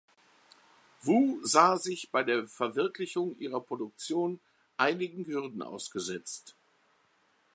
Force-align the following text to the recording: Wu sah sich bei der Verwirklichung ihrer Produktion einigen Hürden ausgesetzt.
Wu 1.03 1.37
sah 1.45 1.77
sich 1.77 2.09
bei 2.09 2.23
der 2.23 2.47
Verwirklichung 2.47 3.37
ihrer 3.37 3.61
Produktion 3.61 4.39
einigen 4.75 5.27
Hürden 5.27 5.61
ausgesetzt. 5.61 6.55